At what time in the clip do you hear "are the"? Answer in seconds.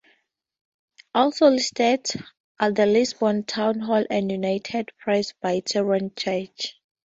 2.59-2.87